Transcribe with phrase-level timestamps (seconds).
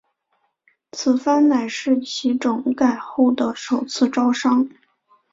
[0.91, 4.67] 此番乃是其整改后的首次招商。